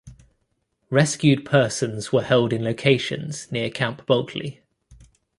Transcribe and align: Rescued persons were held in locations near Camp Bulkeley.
Rescued 0.89 1.45
persons 1.45 2.11
were 2.11 2.23
held 2.23 2.53
in 2.53 2.63
locations 2.63 3.51
near 3.51 3.69
Camp 3.69 4.03
Bulkeley. 4.07 4.61